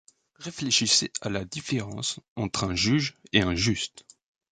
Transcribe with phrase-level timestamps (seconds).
[0.39, 4.03] Réfléchissez à la différence entre un juge et un juste.